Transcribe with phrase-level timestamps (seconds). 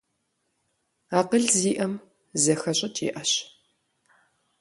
[1.19, 1.93] Акъыл зиӀэм,
[2.43, 3.31] зэхэщӀыкӀ иӀэщ.